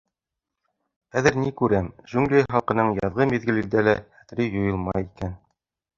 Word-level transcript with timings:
Хәҙер 1.15 1.35
ни 1.41 1.51
күрәм— 1.59 1.91
Джунгли 2.07 2.41
Халҡының 2.55 2.91
яҙғы 3.03 3.29
миҙгелдә 3.35 3.85
лә 3.89 3.95
хәтере 4.19 4.49
юйылмай 4.55 5.11
икән. 5.11 5.41